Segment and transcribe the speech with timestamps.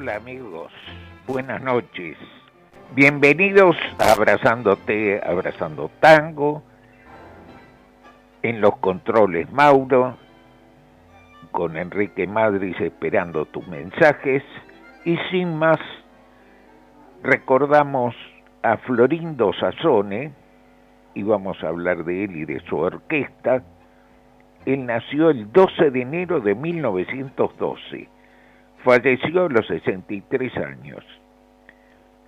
[0.00, 0.72] Hola amigos,
[1.26, 2.16] buenas noches.
[2.94, 6.62] Bienvenidos a Abrazándote, Abrazando Tango.
[8.40, 10.16] En los controles Mauro,
[11.50, 14.42] con Enrique Madrid esperando tus mensajes.
[15.04, 15.78] Y sin más,
[17.22, 18.14] recordamos
[18.62, 20.32] a Florindo Sassone,
[21.12, 23.62] y vamos a hablar de él y de su orquesta.
[24.64, 28.08] Él nació el 12 de enero de 1912
[28.84, 31.04] falleció a los 63 años.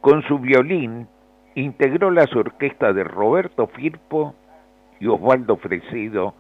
[0.01, 1.09] Con su violín
[1.55, 4.35] integró las orquestas de Roberto Firpo
[5.01, 6.35] y Osvaldo Fresedo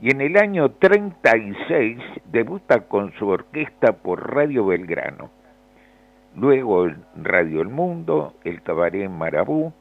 [0.00, 5.30] y en el año 36 debuta con su orquesta por Radio Belgrano.
[6.34, 9.72] Luego Radio El Mundo, el Cabaret Marabú,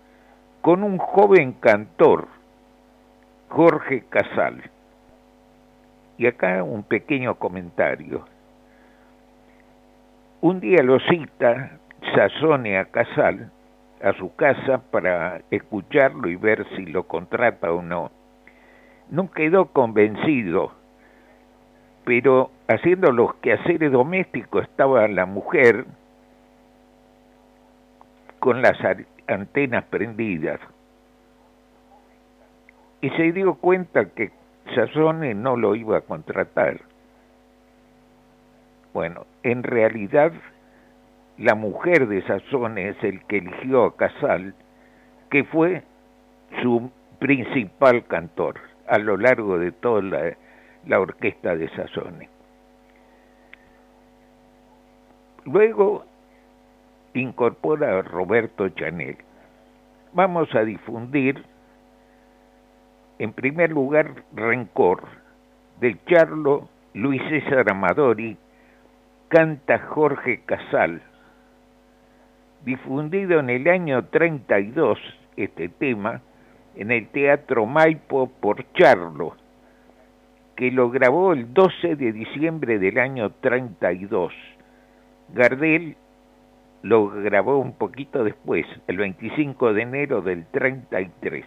[0.62, 2.28] con un joven cantor,
[3.48, 4.62] Jorge Casal.
[6.18, 8.26] Y acá un pequeño comentario.
[10.42, 11.80] Un día lo cita
[12.16, 13.52] Sazone a Casal
[14.02, 18.10] a su casa para escucharlo y ver si lo contrata o no.
[19.10, 20.72] No quedó convencido,
[22.06, 25.86] pero haciendo los quehaceres domésticos estaba la mujer
[28.40, 28.78] con las
[29.28, 30.62] antenas prendidas
[33.02, 34.32] y se dio cuenta que
[34.74, 36.89] Sazone no lo iba a contratar.
[38.94, 40.32] Bueno, en realidad
[41.38, 44.56] la mujer de Sazone es el que eligió a Casal,
[45.30, 45.84] que fue
[46.62, 50.36] su principal cantor a lo largo de toda
[50.86, 52.30] la, orquesta de Sazone.
[55.46, 56.06] Luego
[57.14, 59.18] incorpora a Roberto Chanel.
[60.14, 61.44] Vamos a difundir,
[63.20, 65.04] en primer lugar, Rencor,
[65.80, 68.38] de Charlo Luis César Amadori,
[69.30, 71.02] canta Jorge Casal.
[72.66, 75.00] Difundido en el año 32
[75.38, 76.22] este tema
[76.76, 79.36] en el Teatro Maipo por Charlo,
[80.56, 84.34] que lo grabó el 12 de diciembre del año 32.
[85.34, 85.96] Gardel
[86.82, 91.46] lo grabó un poquito después, el 25 de enero del 33,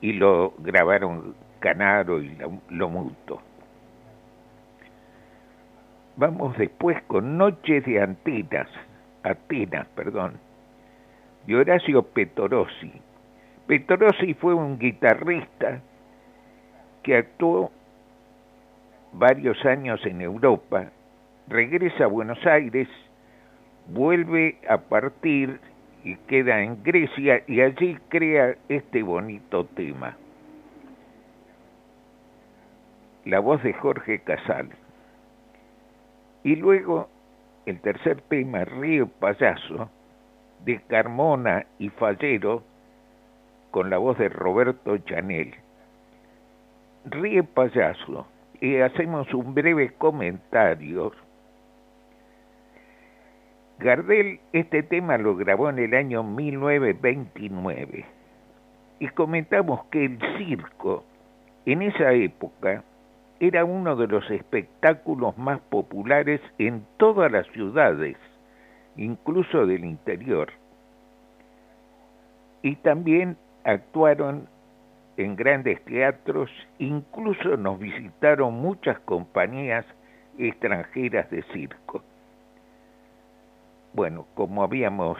[0.00, 2.36] y lo grabaron Canaro y
[2.70, 3.45] lo Muto.
[6.16, 8.68] Vamos después con Noches de Antenas,
[9.22, 10.38] Atenas, perdón,
[11.46, 12.90] de Horacio Petorossi.
[13.66, 15.82] Petorossi fue un guitarrista
[17.02, 17.70] que actuó
[19.12, 20.90] varios años en Europa,
[21.48, 22.88] regresa a Buenos Aires,
[23.88, 25.60] vuelve a partir
[26.02, 30.16] y queda en Grecia y allí crea este bonito tema.
[33.26, 34.70] La voz de Jorge Casal.
[36.46, 37.08] Y luego
[37.66, 39.90] el tercer tema, Río Payaso,
[40.64, 42.62] de Carmona y Fallero,
[43.72, 45.56] con la voz de Roberto Chanel.
[47.04, 48.28] Ríe Payaso,
[48.60, 51.10] y hacemos un breve comentario.
[53.80, 58.04] Gardel este tema lo grabó en el año 1929
[59.00, 61.02] y comentamos que el circo
[61.64, 62.84] en esa época
[63.40, 68.16] era uno de los espectáculos más populares en todas las ciudades,
[68.96, 70.52] incluso del interior.
[72.62, 74.48] Y también actuaron
[75.16, 79.84] en grandes teatros, incluso nos visitaron muchas compañías
[80.38, 82.02] extranjeras de circo.
[83.92, 85.18] Bueno, como habíamos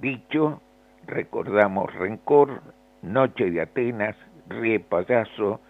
[0.00, 0.60] dicho,
[1.06, 2.62] recordamos Rencor,
[3.02, 4.16] Noche de Atenas,
[4.48, 5.60] Rie Payaso,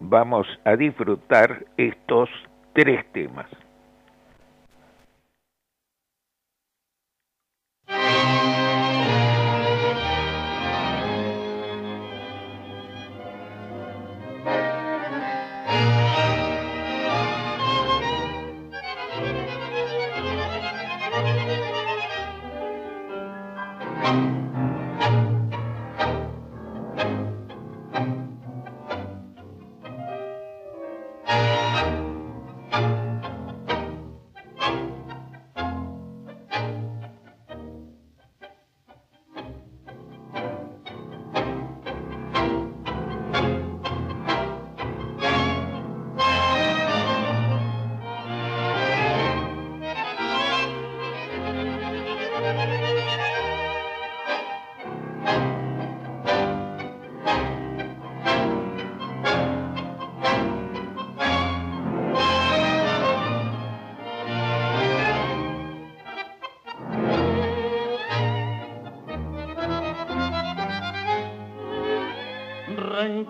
[0.00, 2.28] vamos a disfrutar estos
[2.72, 3.46] tres temas.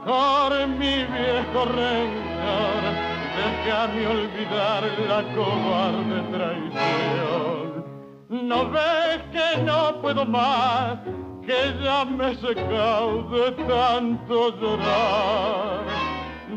[0.06, 2.82] Rencor, mi viejo rencor,
[3.36, 7.84] déjame olvidar la cobarde traición.
[8.28, 10.98] No ves que no puedo más,
[11.44, 15.80] que ya me he secado de tanto llorar.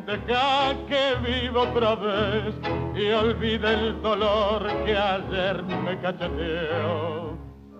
[0.05, 2.53] Deja que viva otra vez
[2.95, 7.35] y olvide el dolor que ayer me cacheteó.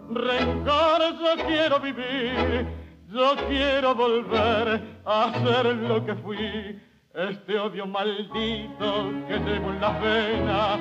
[0.09, 2.78] Rencor, yo quiero vivir,
[3.11, 6.79] yo quiero volver a ser lo que fui.
[7.13, 10.79] Este odio maldito que llevo en la venas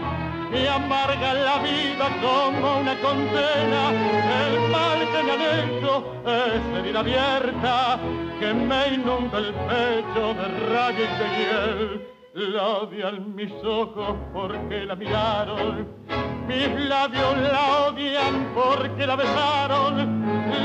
[0.53, 3.91] y amarga la vida como una condena.
[4.47, 7.99] El mal que me han hecho es herida abierta
[8.39, 12.09] que me inunda el pecho de rabia y de hiel.
[12.53, 15.89] La odian mis ojos porque la miraron,
[16.49, 19.95] mis labios la odian porque la besaron,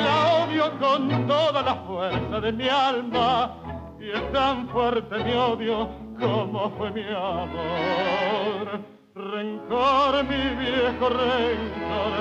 [0.06, 3.52] la odio con toda la fuerza de mi alma.
[4.00, 5.90] Y es tan fuerte mi odio
[6.20, 8.82] como fue mi amor.
[9.16, 12.14] Rencor, mi viejo rencor,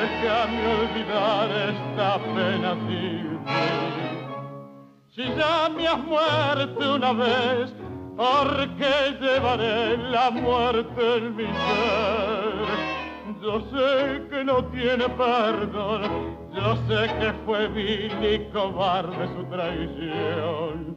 [0.00, 2.76] déjame olvidar esta pena
[5.10, 7.74] Si ya me has muerto una vez,
[8.16, 12.94] ¿por qué llevaré la muerte en mi ser?
[13.42, 20.96] Yo sé que no tiene perdón, yo sé que fue vil y cobarde su traición.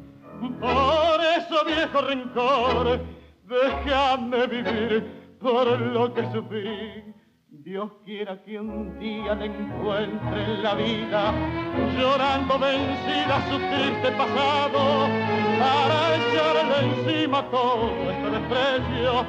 [0.60, 3.00] Por eso, viejo rencor,
[3.46, 7.17] déjame vivir por lo que sufrí.
[7.64, 11.34] Dios quiera que un día le encuentre en la vida,
[11.98, 15.08] llorando vencida su triste pasado,
[15.60, 19.26] para echarle encima todo este desprecio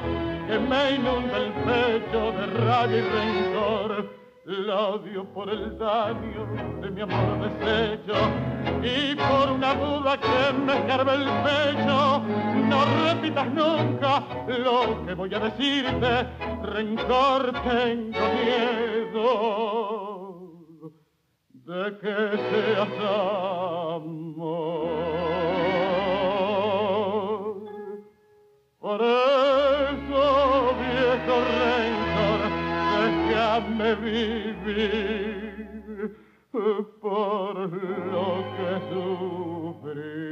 [0.46, 6.46] que me inunda el pecho de rabia y rencor la odio por el daño
[6.80, 8.14] de mi amor deshecho
[8.82, 12.22] y por una duda que me escarbe el pecho.
[12.66, 16.26] No repitas nunca lo que voy a decirte,
[16.70, 19.28] rencor tengo miedo
[21.52, 22.16] de que
[22.48, 22.94] seas
[23.98, 24.48] amor.
[28.78, 30.24] Por eso,
[30.82, 32.40] viejo rencor,
[32.98, 35.48] déjame vivir
[37.00, 37.54] por
[38.12, 40.27] lo que sufrí.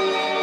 [0.00, 0.39] Bye.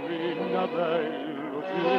[0.00, 1.96] divina dell'usione.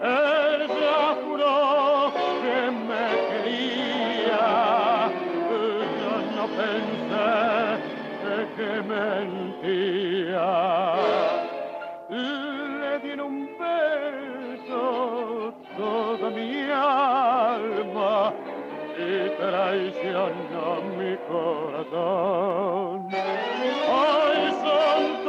[0.00, 4.46] Ella juró que me quería,
[6.00, 7.36] yo no pensé
[8.56, 10.50] que mentía.
[12.08, 14.82] Le di en un beso
[15.76, 18.32] toda mi alma
[18.98, 19.00] y
[19.38, 20.66] traicionó
[20.98, 23.11] mi corazón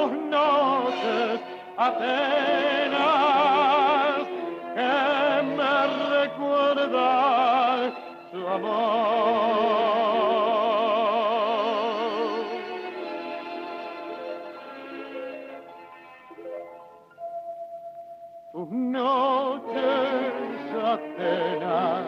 [0.04, 1.40] sus noches
[1.78, 2.98] apenas
[4.76, 4.94] que
[5.56, 5.76] me
[6.20, 7.10] recuerda
[8.32, 9.64] su amor.
[18.52, 19.74] Sus noches
[20.84, 22.04] apenas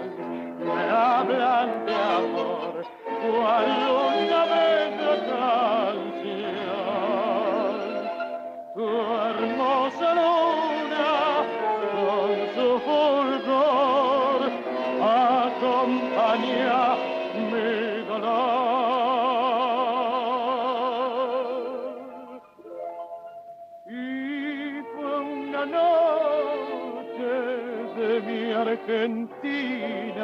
[0.60, 2.86] me hablan de amor
[3.22, 4.25] cual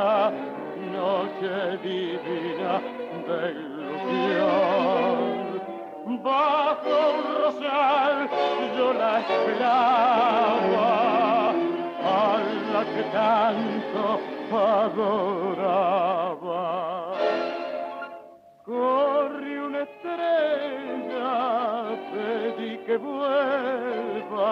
[0.01, 0.31] divina,
[0.91, 2.73] noche divina
[3.27, 5.29] de ilusión.
[6.23, 8.17] Bajo un rosal
[8.77, 10.91] yo la esperaba,
[12.03, 12.39] a
[12.73, 14.05] la que tanto
[14.51, 15.93] adoraba.
[18.65, 21.31] Corre una estrella,
[22.11, 24.51] pedí que vuelva,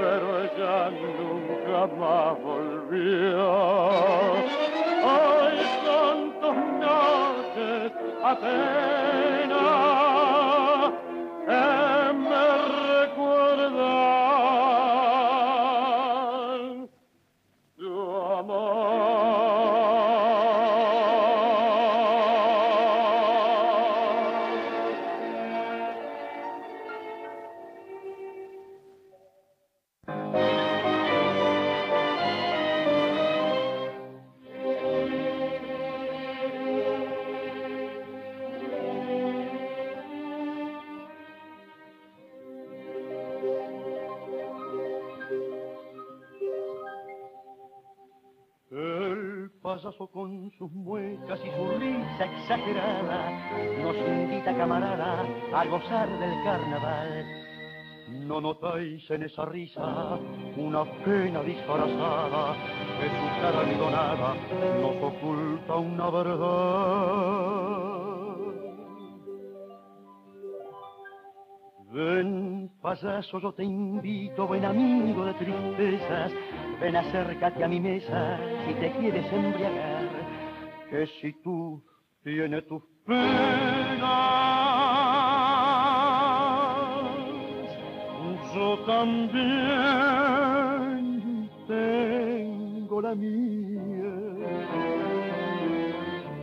[0.00, 3.50] pero ella nunca más volvió.
[5.04, 7.92] Hoy son tus noches
[8.24, 9.49] apenas
[49.98, 53.30] Con sus muecas y su risa exagerada
[53.82, 57.24] nos invita, camarada, a gozar del carnaval.
[58.26, 60.18] No notáis en esa risa
[60.56, 62.54] una pena disfrazada,
[63.00, 64.34] que su cara almidonada
[64.80, 67.50] nos oculta una verdad.
[71.92, 76.32] Ven, payaso, yo te invito, buen amigo de tristezas,
[76.80, 80.08] ven acércate a mi mesa si te quieres embriagar,
[80.88, 81.82] que si tú
[82.24, 84.00] tienes tus penas,
[88.54, 89.40] yo también
[91.68, 94.14] tengo la mía.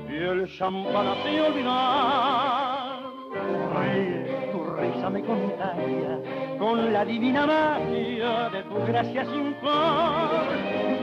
[0.09, 2.99] Y el champán hace olvidar,
[3.75, 10.47] ríe, tu risa me contagia con la divina magia de tu gracia sin par.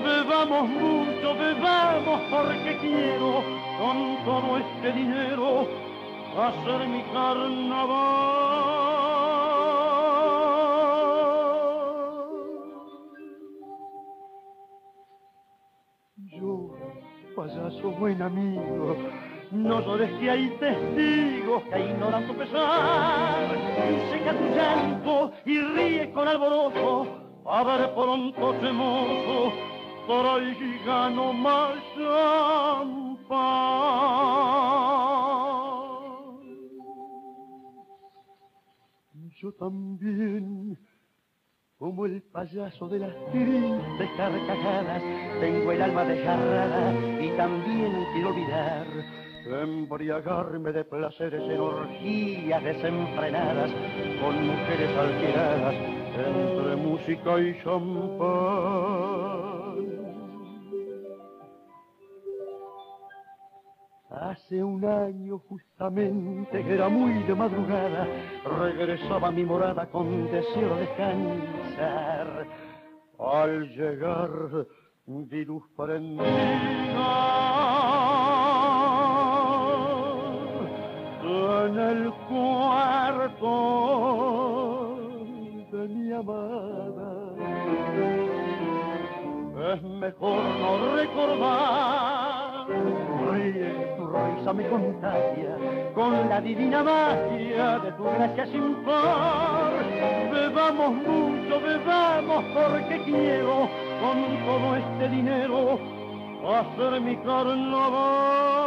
[0.05, 3.43] Bebamos mucho, bebamos porque quiero
[3.79, 5.67] con todo este dinero
[6.37, 8.45] hacer mi carnaval.
[16.17, 16.71] Yo,
[17.37, 18.97] payaso buen amigo,
[19.51, 23.49] no llores que hay testigos que ignoran tu pesar.
[24.11, 27.07] Seca tu llanto y ríe con alborozo,
[27.47, 29.53] a ver pronto ese mozo,
[30.07, 33.25] traiga no más champán.
[39.41, 40.79] Yo también
[41.85, 45.03] como el payaso de las tristes carcajadas,
[45.39, 48.87] tengo el alma desgarrada y también quiero olvidar.
[49.47, 53.71] Embriagarme de placeres en orgías desenfrenadas,
[54.23, 55.75] con mujeres alteradas,
[56.17, 59.05] entre música y champán.
[64.09, 68.09] Hace un año justamente, que era muy de madrugada,
[68.61, 72.47] regresaba a mi morada con deseo de descansar.
[73.19, 74.31] Al llegar
[75.07, 77.44] vi luz prendida
[81.67, 83.49] en el cuarto
[85.73, 87.13] de mi amada.
[89.73, 92.67] Es mejor no recordar.
[93.33, 95.57] Ríe, tu risa me contagia
[95.95, 99.73] con la divina magia de tu gracia sin par.
[100.33, 103.69] Bebamos mucho, bebamos porque quiero
[104.03, 105.79] con todo este dinero
[106.47, 108.64] hacer mi carnaval.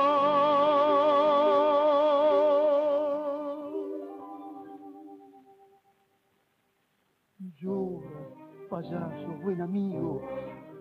[8.69, 10.21] Payaso, buen amigo,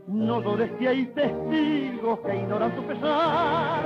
[0.06, 3.82] no llores que hay testigos que ignoran tu pesar.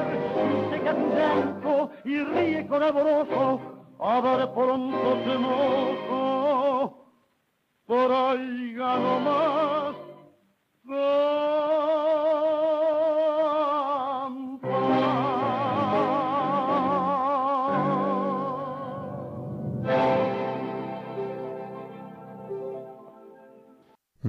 [0.70, 3.60] Seca tu llanto y ríe con alborozo,
[3.98, 5.38] a ver pronto se
[7.86, 9.96] por ahí gano más.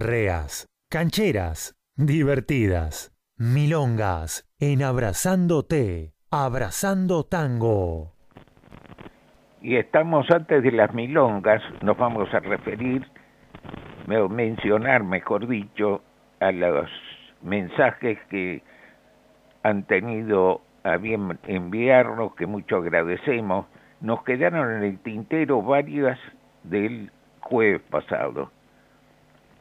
[0.01, 8.15] Reas, cancheras, divertidas, milongas, en Abrazándote, Abrazando Tango.
[9.62, 13.05] Y estamos antes de las milongas, nos vamos a referir,
[14.08, 16.01] o mencionar, mejor dicho,
[16.39, 16.89] a los
[17.43, 18.63] mensajes que
[19.62, 23.67] han tenido a bien enviarnos, que mucho agradecemos.
[24.00, 26.17] Nos quedaron en el tintero varias
[26.63, 28.50] del jueves pasado.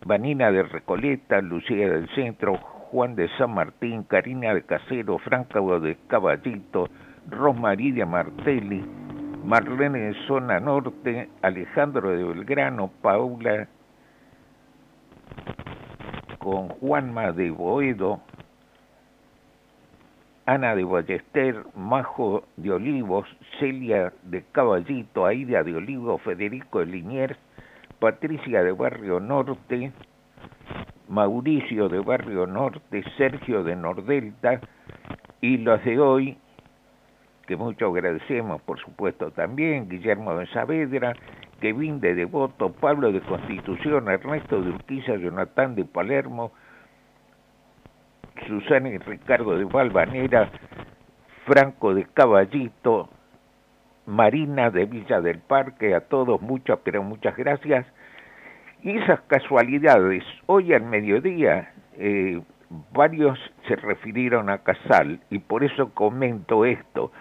[0.04, 5.96] Vanina de Recoleta, Lucía del Centro, Juan de San Martín, Karina de Casero, Franca de
[6.08, 6.88] Caballito,
[7.28, 8.82] Rosmaría Martelli,
[9.44, 13.68] Marlene de Zona Norte, Alejandro de Belgrano, Paula
[16.38, 18.20] con Juanma de Boedo,
[20.46, 23.28] Ana de Ballester, Majo de Olivos,
[23.58, 27.38] Celia de Caballito, Aida de Olivos, Federico de Liniers,
[28.00, 29.92] Patricia de Barrio Norte,
[31.08, 34.58] Mauricio de Barrio Norte, Sergio de Nordelta
[35.42, 36.38] y los de hoy,
[37.46, 41.14] que mucho agradecemos por supuesto también, Guillermo de Saavedra,
[41.60, 46.52] Kevin de Devoto, Pablo de Constitución, Ernesto de Urquiza, Jonathan de Palermo,
[48.46, 50.50] Susana y Ricardo de Valvanera,
[51.44, 53.10] Franco de Caballito,
[54.10, 57.86] Marina de Villa del Parque, a todos muchas, pero muchas gracias.
[58.82, 62.40] Y esas casualidades, hoy al mediodía, eh,
[62.92, 67.12] varios se refirieron a Casal y por eso comento esto.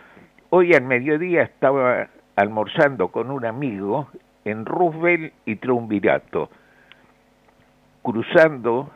[0.49, 4.09] Hoy al mediodía estaba almorzando con un amigo
[4.43, 6.49] en Roosevelt y Triunvirato.
[8.01, 8.89] Cruzando,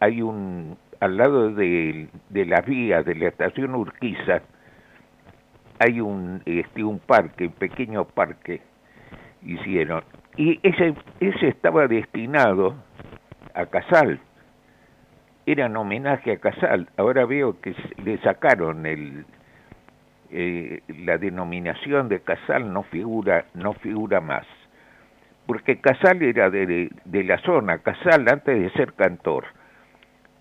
[0.00, 4.40] hay un al lado de, de las vías de la estación Urquiza
[5.78, 8.62] hay un este un parque, un pequeño parque
[9.42, 10.02] hicieron
[10.36, 12.74] y ese ese estaba destinado
[13.54, 14.20] a Casal.
[15.46, 16.88] Era en homenaje a Casal.
[16.96, 19.24] Ahora veo que le sacaron el
[20.30, 24.46] eh, la denominación de Casal no figura no figura más.
[25.46, 29.44] Porque Casal era de, de la zona, Casal antes de ser cantor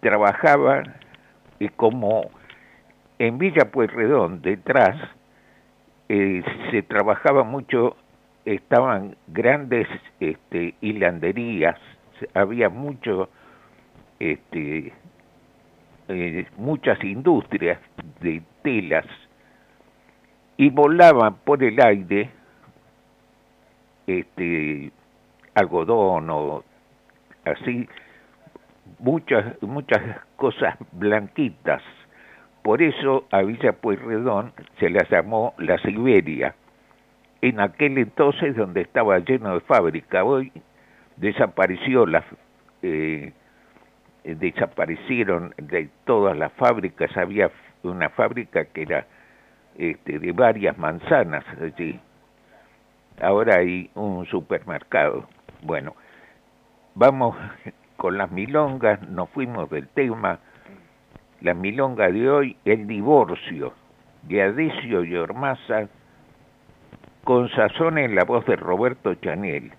[0.05, 0.83] trabajaba
[1.57, 2.29] y como
[3.17, 4.95] en Villa Pueyrredón, detrás,
[6.09, 7.95] eh, se trabajaba mucho,
[8.45, 9.87] estaban grandes
[10.19, 11.79] este, hilanderías,
[12.33, 13.29] había mucho,
[14.19, 14.93] este,
[16.07, 17.79] eh, muchas industrias
[18.21, 19.05] de telas
[20.57, 22.29] y volaban por el aire
[24.07, 24.91] este,
[25.55, 26.63] algodón o
[27.43, 27.87] así
[28.99, 30.01] muchas, muchas
[30.35, 31.81] cosas blanquitas.
[32.65, 36.55] Por eso a Villa Pueyrredón se la llamó la Siberia.
[37.39, 40.51] En aquel entonces donde estaba lleno de fábrica, hoy
[41.15, 42.23] desapareció la,
[42.81, 43.33] eh,
[44.23, 47.51] desaparecieron de todas las fábricas, había
[47.83, 49.05] una fábrica que era
[49.77, 51.99] este, de varias manzanas allí.
[53.21, 55.29] Ahora hay un supermercado.
[55.61, 55.95] Bueno,
[56.95, 57.37] vamos
[57.95, 60.39] con las milongas, nos fuimos del tema,
[61.41, 63.73] la milonga de hoy, el divorcio
[64.23, 65.87] de Adesio y Ormaza,
[67.23, 69.71] con sazón en la voz de Roberto Chanel,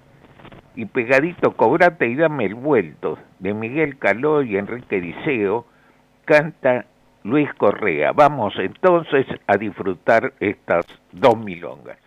[0.74, 5.66] y pegadito Cobrate y dame el vuelto, de Miguel Caló y Enrique Diceo,
[6.24, 6.84] canta
[7.24, 8.12] Luis Correa.
[8.12, 12.05] Vamos entonces a disfrutar estas dos milongas.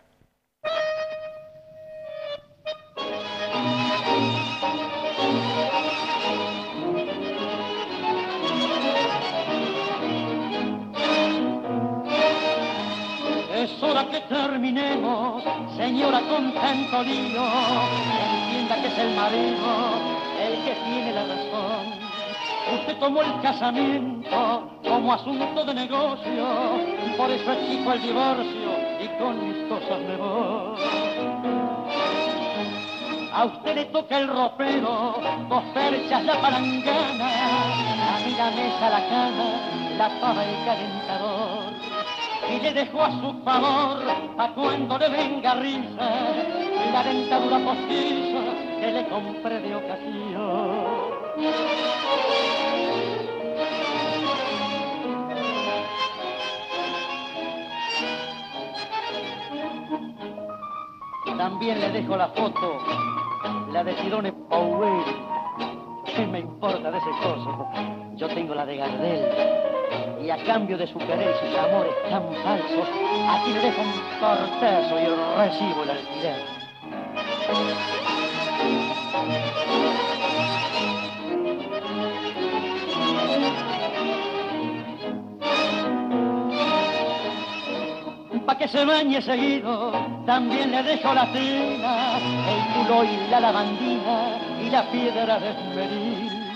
[15.90, 17.46] Señora con tanto lío,
[18.30, 19.70] entienda que es el marido
[20.40, 21.86] el que tiene la razón.
[22.76, 26.46] Usted tomó el casamiento como asunto de negocio,
[27.18, 28.70] por eso exijo el divorcio
[29.04, 30.80] y con mis cosas me voy.
[33.34, 37.30] A usted le toca el ropero, dos perchas la palangana,
[38.16, 39.48] a mí la mesa, la cama,
[39.98, 41.49] la pava el calentador
[42.52, 44.04] y le dejó a su favor
[44.38, 46.10] a cuando le venga risa
[46.92, 48.40] la dentadura postiza
[48.80, 51.20] que le compré de ocasión.
[61.38, 62.80] También le dejo la foto,
[63.72, 65.29] la de Sidone Powell.
[66.20, 67.66] ¿Qué me importa de ese coso?
[68.18, 69.26] Yo tengo la de Gardel
[70.22, 72.90] y a cambio de su querer y sus amores tan falsos,
[73.30, 75.06] aquí le dejo un cortezo y
[75.38, 76.42] recibo el alquiler.
[88.46, 89.94] Pa' que se bañe seguido,
[90.26, 93.89] también le dejo la cena, el culo y la lavandina
[94.70, 96.54] y la piedra de esmeril.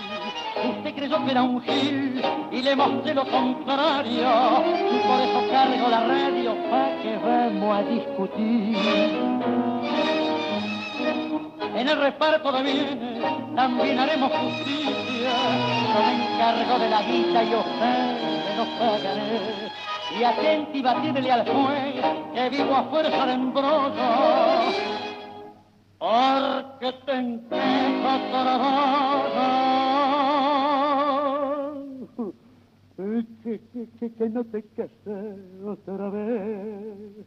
[0.77, 2.21] Usted creyó que era un gil
[2.51, 4.29] y le mostré lo contrario.
[5.07, 8.77] Por eso cargo la radio para que vamos a discutir.
[11.75, 15.33] En el reparto de bienes también haremos justicia.
[15.93, 19.71] Yo me encargo de la guita y ustedes nos pagaré.
[20.19, 24.92] Y atenti batirle al juez que vivo a fuerza de embrollo
[26.03, 27.15] porque te
[33.41, 37.25] que, que, que, que no te cases otra vez.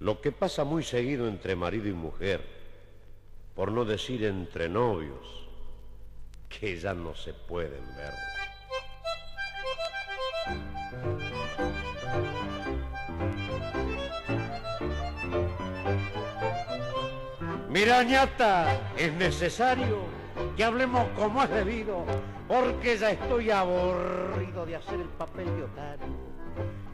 [0.00, 2.44] Lo que pasa muy seguido entre marido y mujer,
[3.54, 5.48] por no decir entre novios,
[6.48, 8.14] que ya no se pueden ver.
[17.80, 20.00] Mira, ñata, es necesario
[20.54, 22.04] que hablemos como es debido,
[22.46, 26.14] porque ya estoy aburrido de hacer el papel de otario.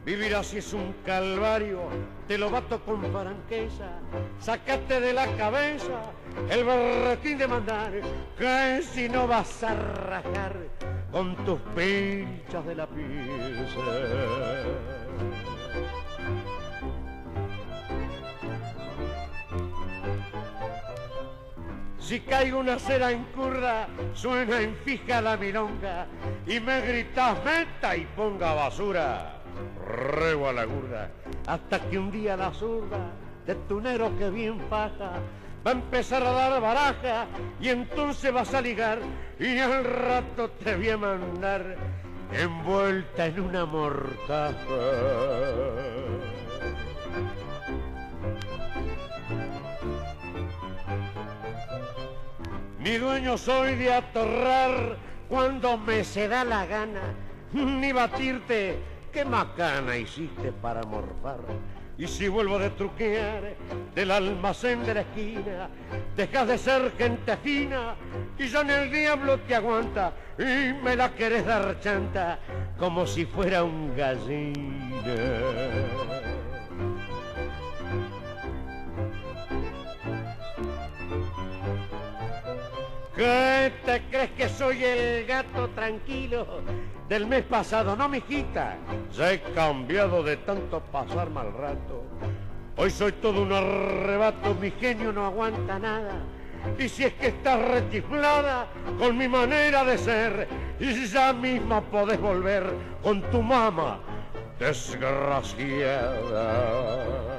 [0.05, 1.81] Vivir así es un calvario,
[2.25, 3.99] te lo bato con franqueza.
[4.39, 6.03] Sacate de la cabeza
[6.49, 7.91] el berretín de mandar,
[8.39, 10.55] que si no vas a rajar
[11.11, 13.81] con tus pinchas de la pieza.
[22.07, 26.07] Si caigo una cera en curda, suena en fija la milonga
[26.45, 29.41] y me gritas meta y ponga basura.
[29.85, 31.11] Rego a la gurda,
[31.45, 33.11] hasta que un día la zurda
[33.45, 35.19] de tu negro que bien faja
[35.65, 37.25] va a empezar a dar baraja
[37.59, 38.99] y entonces vas a ligar
[39.37, 41.75] y al rato te voy a mandar
[42.31, 44.55] envuelta en una mortaja.
[52.87, 54.95] Ni dueño soy de atorrar
[55.27, 57.01] cuando me se da la gana,
[57.51, 58.79] ni batirte,
[59.11, 61.39] qué macana hiciste para morfar.
[61.97, 63.57] Y si vuelvo de truquear
[63.93, 65.67] del almacén de la esquina,
[66.15, 67.95] dejas de ser gente fina
[68.39, 72.39] y ya en el diablo te aguanta y me la querés dar chanta
[72.79, 75.13] como si fuera un gallina.
[83.17, 86.45] ¿Qué te crees que soy el gato tranquilo
[87.09, 87.95] del mes pasado?
[87.95, 88.77] No, mijita.
[89.11, 92.03] Ya he cambiado de tanto pasar mal rato.
[92.75, 96.19] Hoy soy todo un arrebato, mi genio no aguanta nada.
[96.77, 98.67] Y si es que estás rechiflada
[98.99, 100.47] con mi manera de ser,
[100.79, 103.97] y ya misma podés volver con tu mamá,
[104.59, 107.36] desgraciada.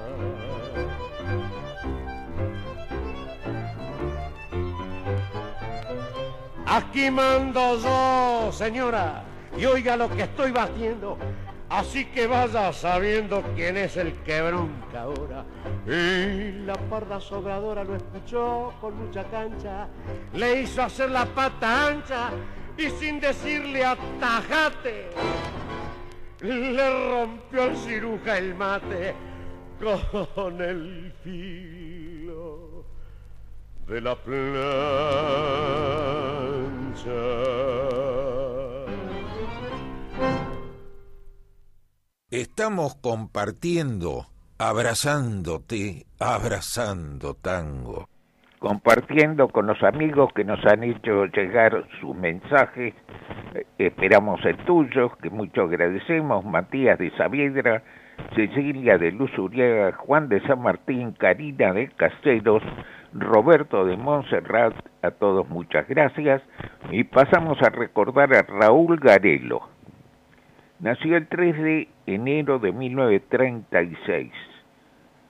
[6.70, 9.24] Aquí mando yo, señora,
[9.56, 11.16] y oiga lo que estoy batiendo.
[11.70, 15.44] Así que vaya sabiendo quién es el que bronca ahora.
[15.86, 19.88] Y la parda sobradora lo escuchó con mucha cancha,
[20.34, 22.30] le hizo hacer la pata ancha
[22.76, 25.10] y sin decirle atajate,
[26.40, 29.14] le rompió al ciruja el mate
[30.34, 32.84] con el filo
[33.86, 35.58] de la plancha.
[42.30, 44.26] Estamos compartiendo,
[44.58, 48.08] abrazándote, abrazando tango.
[48.58, 52.94] Compartiendo con los amigos que nos han hecho llegar sus mensajes.
[53.54, 56.44] Eh, esperamos el tuyo, que mucho agradecemos.
[56.44, 57.82] Matías de Saavedra,
[58.34, 62.62] Cecilia de Luz Uriaga, Juan de San Martín, Karina de Casteros,
[63.12, 66.42] Roberto de Montserrat, a todos muchas gracias.
[66.90, 69.62] Y pasamos a recordar a Raúl Garelo.
[70.80, 74.32] Nació el 3 de enero de 1936.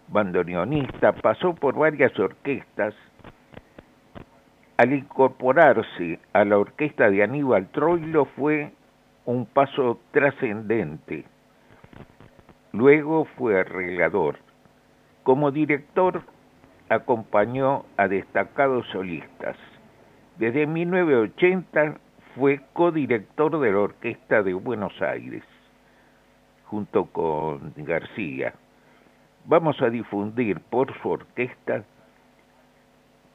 [0.08, 2.94] Bandoneonista, pasó por varias orquestas.
[4.76, 8.72] Al incorporarse a la orquesta de Aníbal Troilo fue
[9.24, 11.24] un paso trascendente.
[12.72, 14.38] Luego fue arreglador.
[15.22, 16.22] Como director
[16.88, 19.56] acompañó a destacados solistas.
[20.38, 21.98] Desde 1980
[22.34, 25.42] fue codirector de la Orquesta de Buenos Aires,
[26.64, 28.54] junto con García.
[29.44, 31.84] Vamos a difundir por su orquesta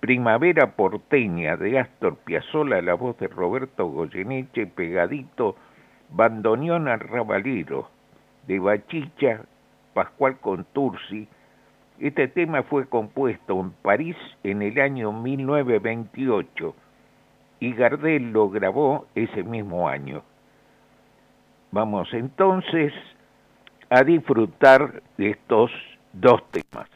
[0.03, 5.55] Primavera porteña de Astor Piazzolla, la voz de Roberto Goyeneche, pegadito
[6.09, 7.89] Bandoneón al Rabalero,
[8.45, 9.45] de Bachicha,
[9.93, 11.29] Pascual Contursi,
[11.99, 16.75] Este tema fue compuesto en París en el año 1928
[17.59, 20.23] y Gardel lo grabó ese mismo año.
[21.71, 22.93] Vamos entonces
[23.89, 25.71] a disfrutar de estos
[26.11, 26.89] dos temas.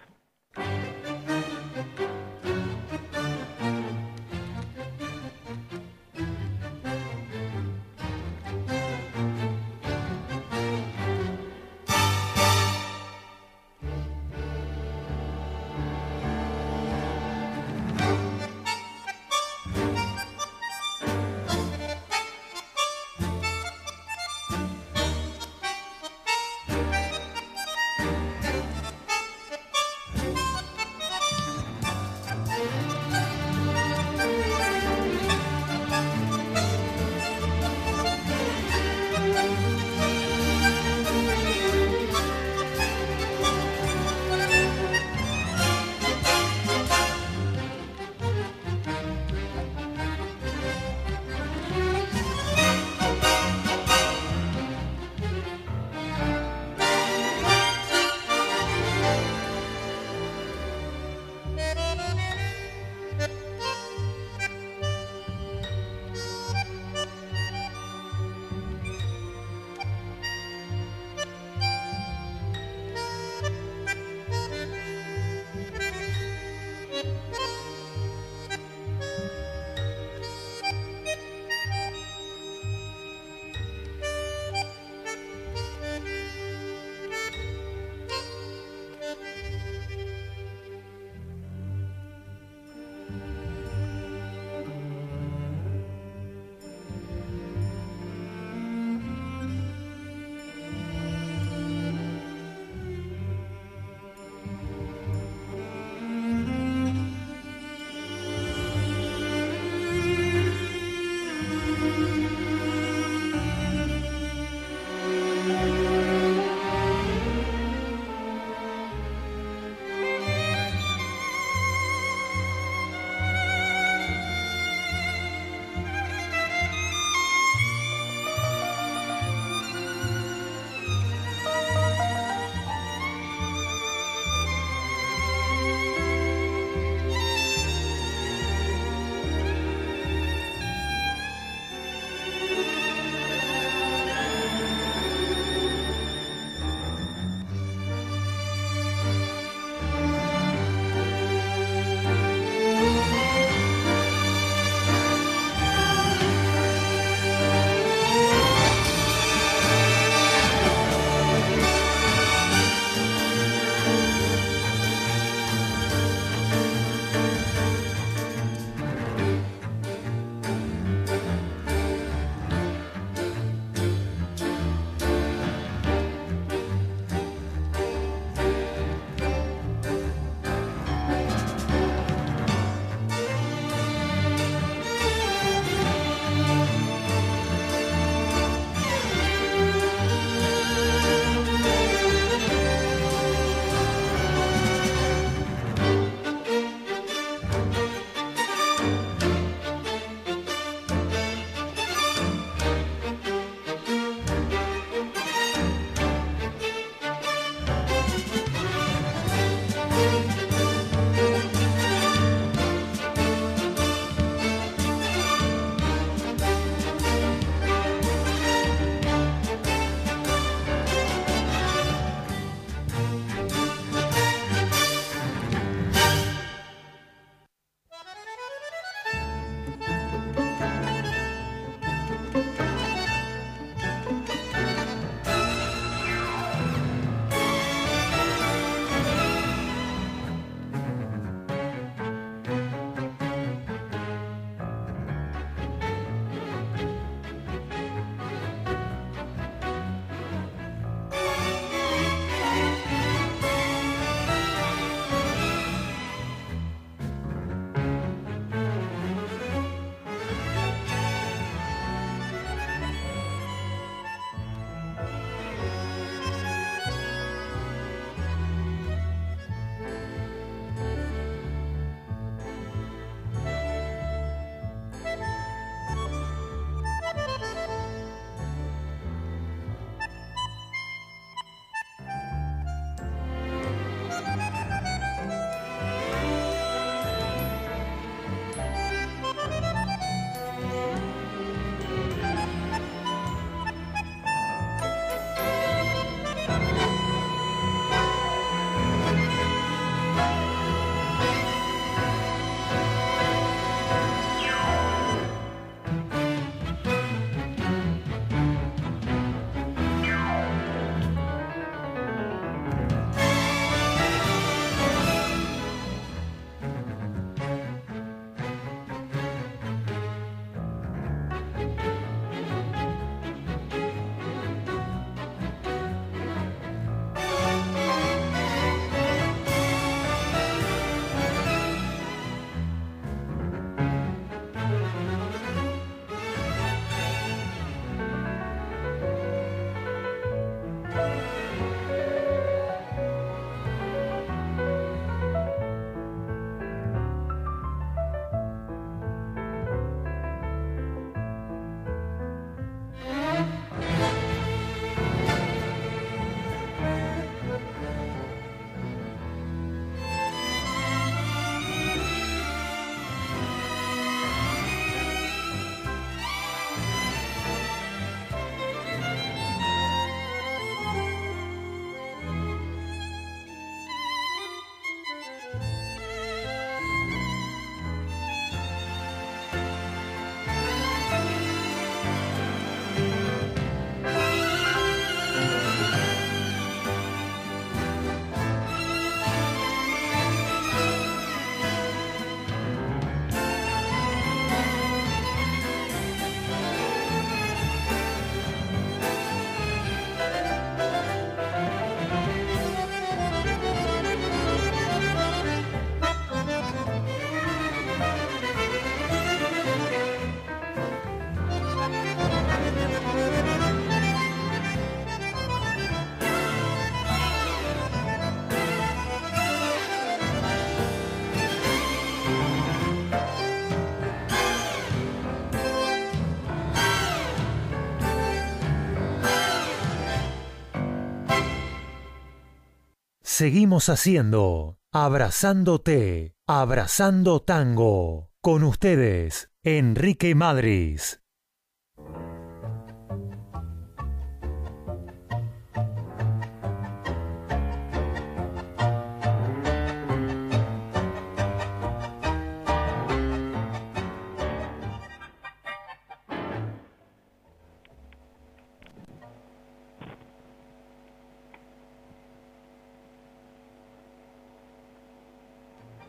[433.37, 438.31] Seguimos haciendo Abrazándote, Abrazando Tango.
[438.41, 441.21] Con ustedes, Enrique Madris.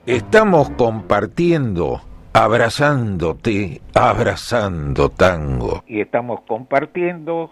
[0.09, 2.01] Estamos compartiendo,
[2.33, 5.83] abrazándote, abrazando tango.
[5.87, 7.51] Y estamos compartiendo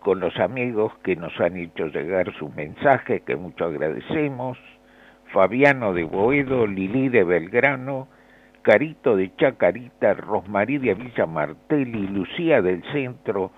[0.00, 4.56] con los amigos que nos han hecho llegar sus mensajes, que mucho agradecemos.
[5.30, 8.08] Fabiano de Boedo, Lili de Belgrano,
[8.62, 13.50] Carito de Chacarita, Rosmarí de Villa Martelli, Lucía del Centro,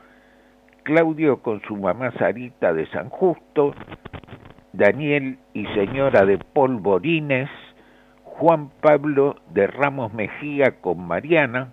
[0.82, 3.72] Claudio con su mamá Sarita de San Justo,
[4.72, 7.48] Daniel y señora de Polvorines,
[8.38, 11.72] Juan Pablo de Ramos Mejía con Mariana.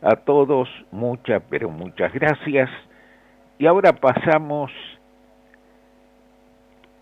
[0.00, 2.70] A todos muchas, pero muchas gracias.
[3.58, 4.70] Y ahora pasamos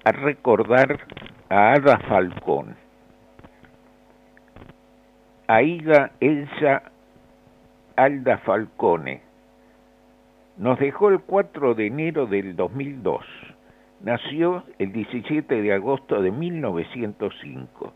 [0.02, 1.06] a recordar
[1.48, 2.74] a Ada Falcón,
[5.46, 6.82] a Ida Elsa
[7.94, 9.22] Alda Falcone.
[10.56, 13.24] Nos dejó el 4 de enero del 2002.
[14.00, 17.92] Nació el 17 de agosto de 1905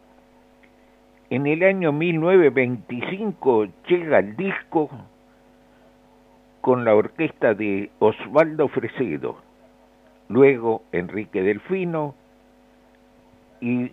[1.31, 4.91] en el año 1925 llega el disco
[6.61, 9.37] con la orquesta de Osvaldo Fresedo,
[10.29, 12.17] luego Enrique Delfino
[13.61, 13.93] y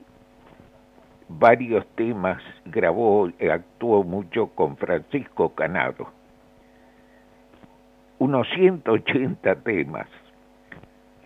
[1.29, 6.11] varios temas grabó, actuó mucho con Francisco Canado.
[8.17, 10.07] Unos 180 temas.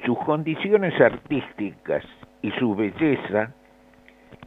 [0.05, 2.03] Sus condiciones artísticas
[2.41, 3.53] y su belleza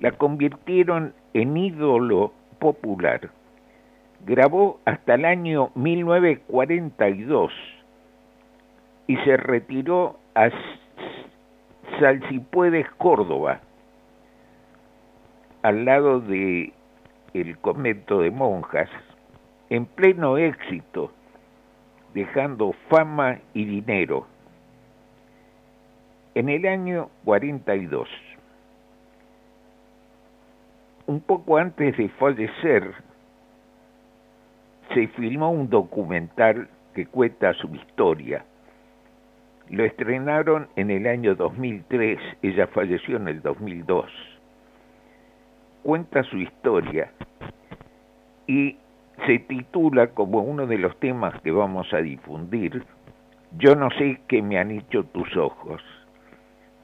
[0.00, 3.30] la convirtieron en ídolo popular.
[4.24, 7.53] Grabó hasta el año 1942
[9.07, 10.49] y se retiró a
[11.99, 13.61] Salsipuedes, Córdoba,
[15.62, 16.72] al lado de
[17.35, 18.89] el convento de monjas,
[19.68, 21.12] en pleno éxito,
[22.14, 24.26] dejando fama y dinero.
[26.35, 28.09] En el año 42
[31.07, 32.92] un poco antes de fallecer,
[34.92, 38.44] se filmó un documental que cuenta su historia.
[39.70, 44.11] Lo estrenaron en el año 2003, ella falleció en el 2002.
[45.82, 47.11] Cuenta su historia
[48.46, 48.76] y
[49.26, 52.84] se titula como uno de los temas que vamos a difundir,
[53.57, 55.80] Yo no sé qué me han hecho tus ojos.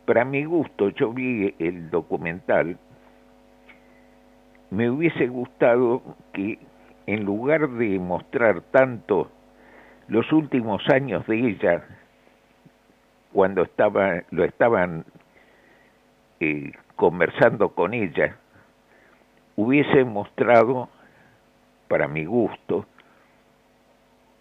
[0.07, 2.79] Para mi gusto, yo vi el documental
[4.71, 6.03] me hubiese gustado
[6.33, 6.59] que
[7.07, 9.31] en lugar de mostrar tanto
[10.09, 11.85] los últimos años de ella,
[13.33, 15.05] cuando estaba, lo estaban
[16.41, 18.37] eh, conversando con ella,
[19.57, 20.89] hubiese mostrado,
[21.89, 22.87] para mi gusto,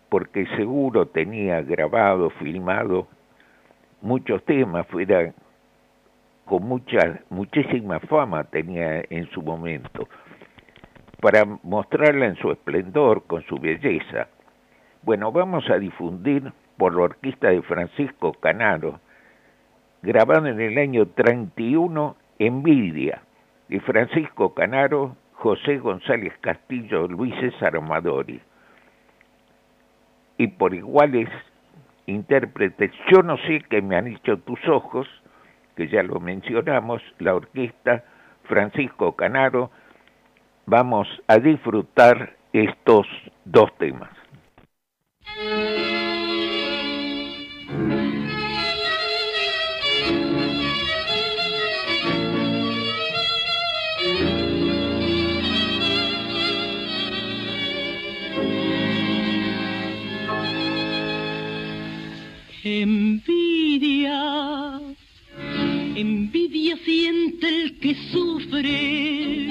[0.09, 3.07] porque seguro tenía grabado, filmado
[4.01, 5.34] muchos temas, fuera
[6.49, 10.09] con mucha, muchísima fama tenía en su momento,
[11.21, 14.27] para mostrarla en su esplendor, con su belleza.
[15.03, 18.99] Bueno, vamos a difundir por la orquesta de Francisco Canaro,
[20.01, 23.21] grabado en el año 31, Envidia,
[23.67, 28.41] de Francisco Canaro, José González Castillo, Luis César Amadori.
[30.37, 31.29] Y por iguales
[32.07, 35.07] intérpretes, yo no sé qué me han hecho tus ojos,
[35.80, 38.03] que ya lo mencionamos, la orquesta
[38.43, 39.71] Francisco Canaro,
[40.65, 43.07] vamos a disfrutar estos
[43.45, 44.09] dos temas.
[62.65, 64.68] Envidia
[65.99, 69.47] Envidia siente el que sufre,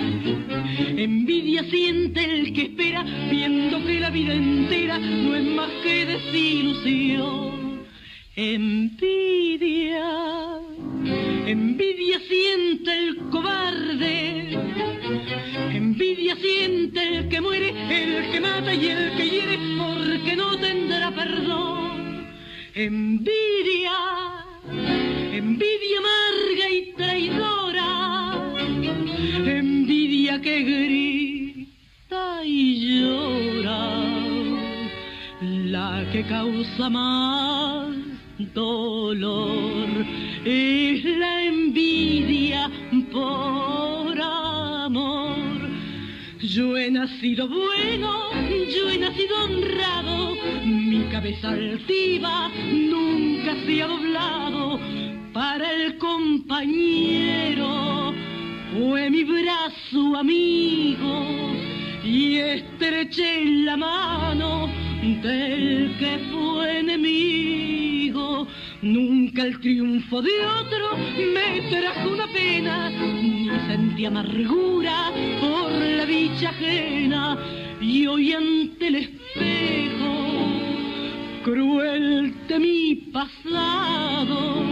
[0.96, 7.82] envidia siente el que espera, viendo que la vida entera no es más que desilusión.
[8.34, 10.08] Envidia,
[11.46, 14.58] envidia siente el cobarde,
[15.74, 21.10] envidia siente el que muere, el que mata y el que hiere, porque no tendrá
[21.10, 22.26] perdón.
[22.74, 24.37] Envidia
[25.32, 27.88] envidia amarga y traidora.
[30.38, 34.04] La que grita y llora,
[35.40, 37.88] la que causa más
[38.54, 39.88] dolor
[40.44, 42.70] es la envidia
[43.10, 45.36] por amor.
[46.40, 48.30] Yo he nacido bueno,
[48.76, 54.17] yo he nacido honrado, mi cabeza altiva nunca se ha doblado
[55.38, 57.68] para el compañero.
[58.72, 61.26] Fue mi brazo amigo
[62.02, 64.68] y estreché la mano
[65.22, 68.48] del que fue enemigo.
[68.82, 70.96] Nunca el triunfo de otro
[71.32, 77.38] me trajo una pena, ni sentí amargura por la dicha ajena.
[77.80, 80.14] Y hoy ante el espejo,
[81.44, 84.67] cruel de mi pasado,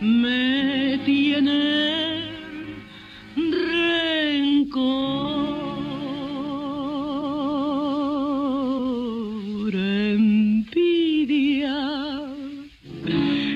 [0.00, 2.30] me tiene
[3.36, 4.84] rencor,
[9.74, 11.76] envidia,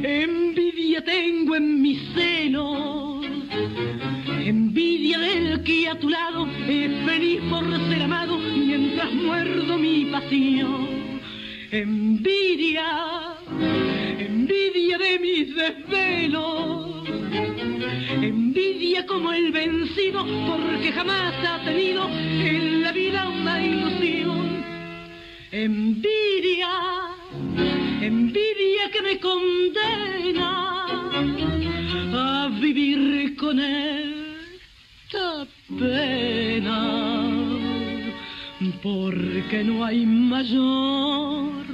[0.03, 3.27] envidia tengo en mis senos,
[4.45, 10.96] envidia del que a tu lado es feliz por ser amado mientras muerdo mi pasión,
[11.71, 13.37] envidia,
[14.19, 16.87] envidia de mis desvelos
[18.23, 24.65] envidia como el vencido porque jamás ha tenido en la vida una ilusión.
[25.53, 26.69] Envidia,
[28.01, 30.87] envidia que me condena
[32.15, 35.47] a vivir con esta
[35.79, 37.36] pena,
[38.83, 41.67] porque no hay mayor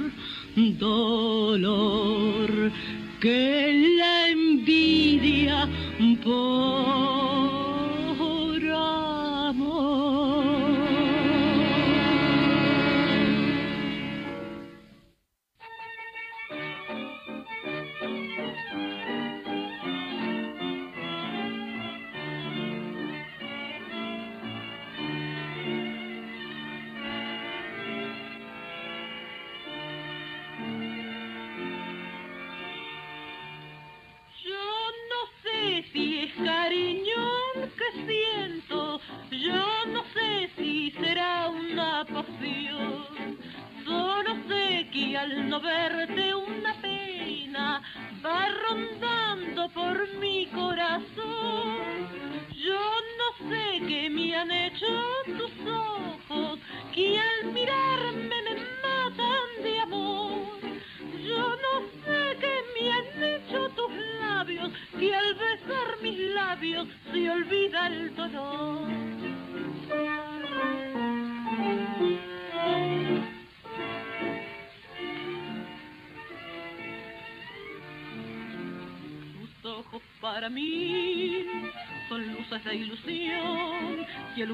[0.79, 2.71] dolor
[3.19, 5.67] que la envidia
[6.23, 7.62] por
[45.35, 47.81] no verte una pena
[48.23, 52.07] va rondando por mi corazón.
[52.55, 52.79] Yo
[53.19, 54.85] no sé qué me han hecho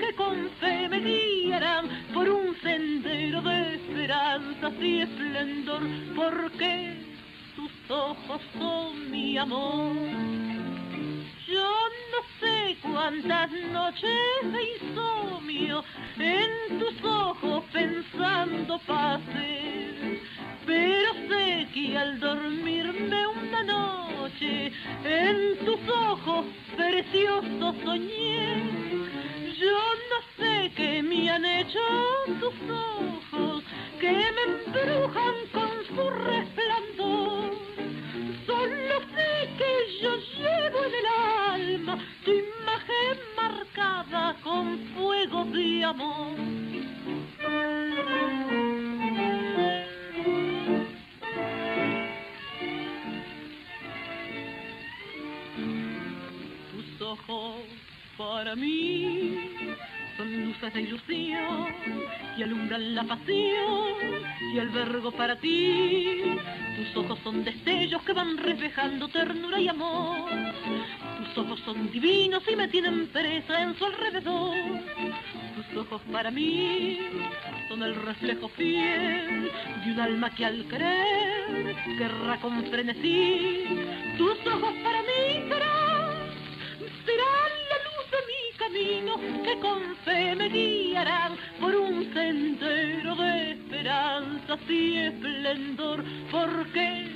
[0.00, 5.82] que con fe me guiarán por un sendero de esperanzas y esplendor,
[6.14, 6.96] porque
[7.56, 9.94] tus ojos son mi amor.
[11.46, 11.70] Yo
[12.12, 15.84] no sé cuántas noches de insomnio
[16.18, 20.20] en tus ojos pensando pasé,
[20.66, 24.72] pero sé que al dormirme una noche
[25.04, 26.44] en tus ojos
[26.76, 28.99] preciosos soñé.
[31.72, 33.64] Tus ojos
[34.00, 37.52] que me embrujan con su resplandor.
[38.46, 41.06] Solo sé que yo llevo en el
[41.52, 46.36] alma tu imagen marcada con fuego de amor.
[56.72, 57.62] Tus ojos
[58.16, 59.49] para mí
[60.70, 61.66] luces de ilusión
[62.36, 63.94] que alumbran la pasión
[64.54, 66.22] y albergo para ti.
[66.76, 70.28] Tus ojos son destellos que van reflejando ternura y amor.
[71.18, 74.56] Tus ojos son divinos y me tienen presa en su alrededor.
[75.56, 76.98] Tus ojos para mí
[77.68, 79.50] son el reflejo fiel
[79.84, 83.64] de un alma que al querer querrá con frenesí.
[84.16, 84.39] Tus
[90.40, 97.08] me guiarán por un sendero de esperanza y esplendor, porque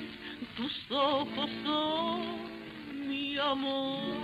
[0.57, 4.15] tus ojos son mi amor.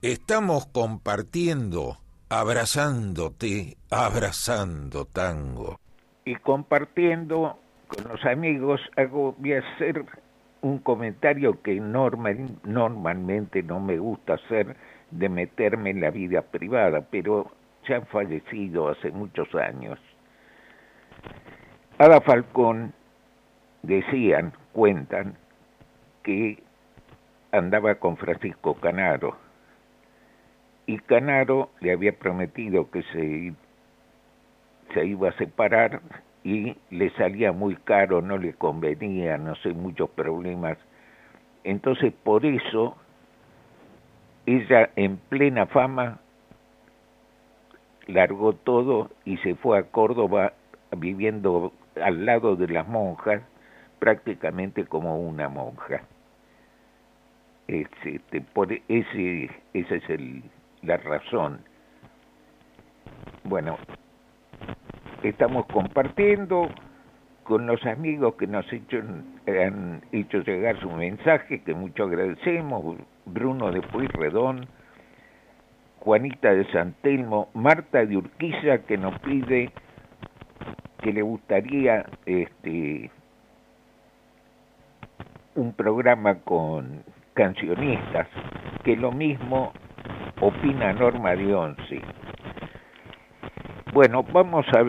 [0.00, 5.80] Estamos compartiendo, abrazándote, abrazando tango.
[6.24, 10.04] Y compartiendo con los amigos, hago, voy a hacer
[10.64, 14.74] un comentario que normal, normalmente no me gusta hacer
[15.10, 17.52] de meterme en la vida privada, pero
[17.86, 19.98] ya han fallecido hace muchos años.
[21.98, 22.94] Ada Falcón
[23.82, 25.36] decían, cuentan,
[26.22, 26.62] que
[27.52, 29.36] andaba con Francisco Canaro
[30.86, 33.02] y Canaro le había prometido que
[34.94, 36.00] se iba a separar
[36.44, 40.78] y le salía muy caro, no le convenía, no sé, muchos problemas.
[41.64, 42.96] Entonces por eso
[44.46, 46.20] ella en plena fama
[48.06, 50.52] largó todo y se fue a Córdoba
[50.96, 51.72] viviendo
[52.02, 53.42] al lado de las monjas,
[53.98, 56.02] prácticamente como una monja.
[57.66, 58.20] Este,
[58.52, 60.42] por ese, esa es el,
[60.82, 61.60] la razón.
[63.44, 63.78] Bueno,
[65.28, 66.68] estamos compartiendo
[67.44, 72.96] con los amigos que nos han hecho llegar su mensaje, que mucho agradecemos,
[73.26, 74.66] Bruno de Pueyrredón,
[76.00, 79.70] Juanita de Santelmo, Marta de Urquiza, que nos pide
[81.02, 83.10] que le gustaría este
[85.54, 87.04] un programa con
[87.34, 88.26] cancionistas,
[88.82, 89.72] que lo mismo
[90.40, 92.00] opina Norma de Once.
[93.94, 94.84] Bueno, vamos a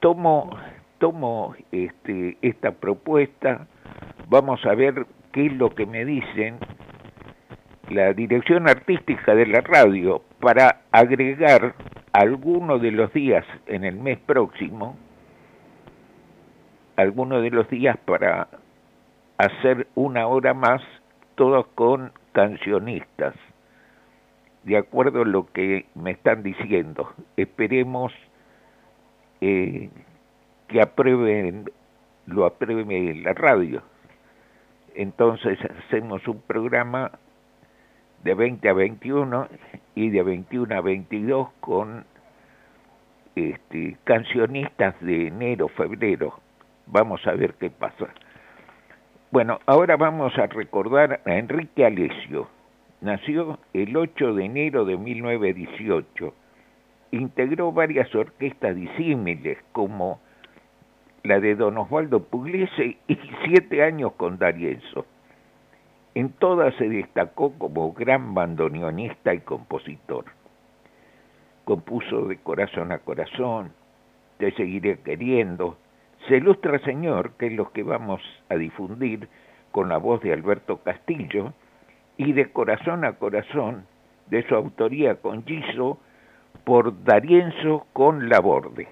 [0.00, 0.56] tomo
[0.96, 3.66] tomo este esta propuesta,
[4.26, 6.56] vamos a ver qué es lo que me dicen
[7.90, 11.74] la dirección artística de la radio para agregar
[12.14, 14.96] alguno de los días en el mes próximo,
[16.96, 18.48] alguno de los días para
[19.36, 20.80] hacer una hora más,
[21.34, 23.34] todos con cancionistas,
[24.68, 27.14] de acuerdo a lo que me están diciendo.
[27.38, 28.12] Esperemos
[29.40, 29.88] eh,
[30.68, 31.70] que aprueben,
[32.26, 33.82] lo apruebe la radio.
[34.94, 37.12] Entonces hacemos un programa
[38.22, 39.48] de 20 a 21
[39.94, 42.04] y de 21 a 22 con
[43.36, 46.40] este, cancionistas de enero, febrero.
[46.88, 48.08] Vamos a ver qué pasa.
[49.30, 52.57] Bueno, ahora vamos a recordar a Enrique Alesio.
[53.00, 56.34] Nació el 8 de enero de 1918.
[57.12, 60.20] Integró varias orquestas disímiles como
[61.22, 65.06] la de Don Osvaldo Pugliese y siete años con D'Arienzo.
[66.14, 70.24] En todas se destacó como gran bandoneonista y compositor.
[71.64, 73.72] Compuso de corazón a corazón,
[74.38, 75.76] Te seguiré queriendo,
[76.26, 79.28] Se ilustra Señor, que es lo que vamos a difundir
[79.70, 81.52] con la voz de Alberto Castillo,
[82.18, 83.86] y de corazón a corazón,
[84.26, 85.98] de su autoría con Giso,
[86.64, 88.88] por Darienzo con Laborde.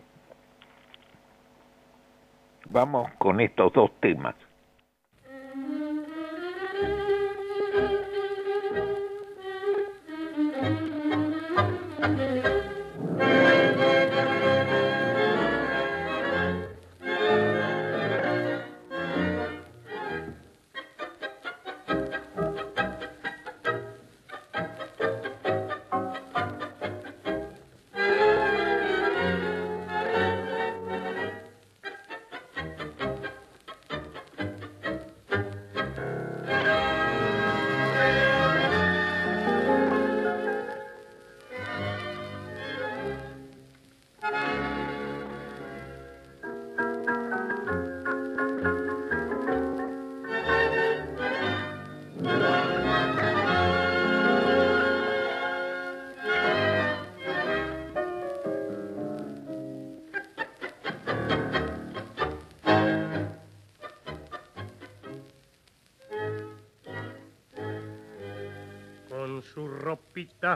[2.71, 4.35] Vamos con estos dos temas.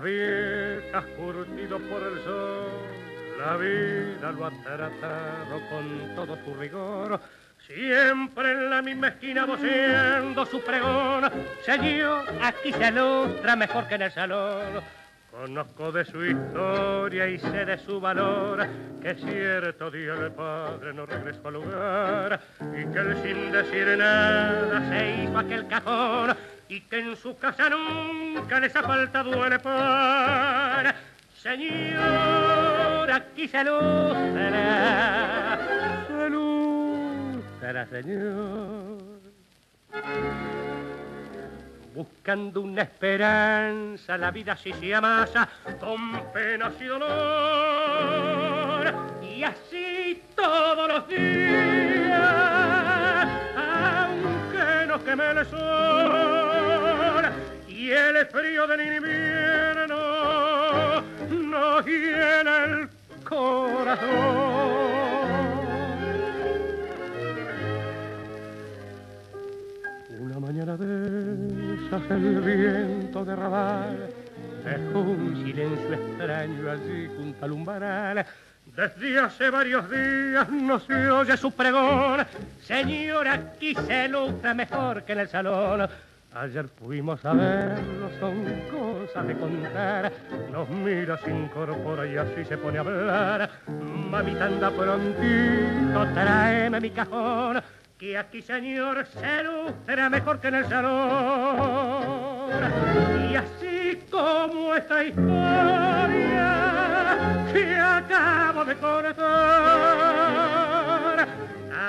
[0.01, 2.69] Ropitas viejas curtidos por el sol,
[3.39, 7.21] la vida lo ha tratado con todo su rigor.
[7.67, 11.31] siempre en la misma esquina voceando su pregón.
[11.65, 14.83] Señor, aquí se ilustra mejor que en el salón.
[15.31, 18.67] Conozco de su historia y sé de su valor,
[19.01, 24.89] que cierto día el padre no regresó al lugar y que él sin decir nada
[24.89, 26.37] se hizo aquel cajón
[26.71, 30.95] y que en su casa nunca les ha faltado el pan.
[31.37, 35.59] Señor, aquí se lucera,
[37.91, 39.03] señor.
[41.93, 45.49] Buscando una esperanza, la vida sí se amasa
[45.81, 47.11] con penas y dolor.
[49.23, 52.21] Y así todos los días,
[53.57, 56.60] aunque nos queme el sol
[57.91, 59.97] y el frío del invierno
[61.29, 62.89] nos llena el
[63.25, 64.09] corazón.
[70.21, 74.09] Una mañana de esas el viento de rabal
[74.65, 78.25] dejó un silencio extraño allí junto al umbaral.
[78.67, 82.25] Desde hace varios días no se oye su pregón.
[82.63, 85.91] Señor, aquí se lucha mejor que en el salón.
[86.33, 90.13] Ayer fuimos a verlo, son cosas de contar.
[90.53, 93.51] Nos mira, se incorpora y así se pone a hablar.
[93.67, 97.61] Mamita anda prontito, tráeme mi cajón.
[97.99, 102.51] Que aquí, señor, se lucera mejor que en el salón.
[103.29, 105.27] Y así como esta historia
[107.53, 109.19] que acabo de contar,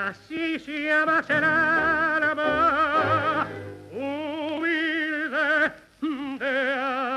[0.08, 1.22] así se llama
[6.62, 7.11] yeah.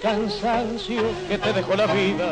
[0.00, 2.30] Cansancio que te dejó la vida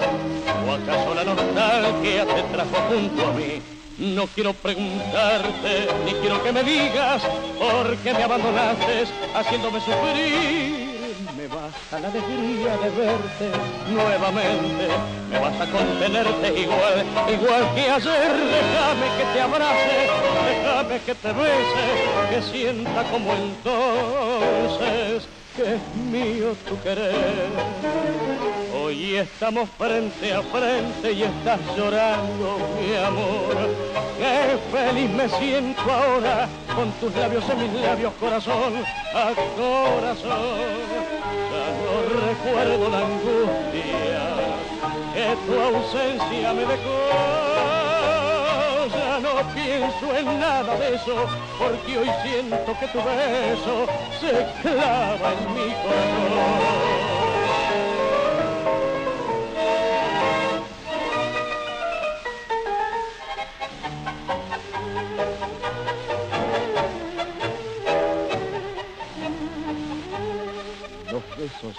[0.66, 3.62] o acaso la nostalgia te trajo junto a mí.
[3.98, 7.22] No quiero preguntarte ni quiero que me digas
[7.58, 9.04] por qué me abandonaste
[9.34, 10.94] haciéndome sufrir.
[11.36, 13.50] Me basta la alegría de verte
[13.88, 14.88] nuevamente,
[15.30, 18.32] me basta con tenerte igual, igual que ayer.
[18.32, 20.08] Déjame que te abrace,
[20.48, 27.14] déjame que te bese, que sienta como entonces que es mío tu querer.
[28.76, 33.54] Hoy estamos frente a frente y estás llorando, mi amor.
[34.18, 38.74] Qué feliz me siento ahora con tus labios en mis labios, corazón
[39.14, 40.58] a corazón.
[41.50, 41.94] Ya no
[42.26, 44.24] recuerdo la angustia
[45.14, 47.83] que tu ausencia me dejó.
[49.52, 51.26] Pienso en nada de eso,
[51.58, 53.86] porque hoy siento que tu beso
[54.20, 57.04] se clava en mi corazón.
[71.36, 71.76] Besos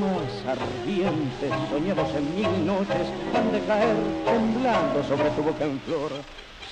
[0.00, 6.10] más ardientes, soñados en mil noches, han de caer temblando sobre tu boca en flor.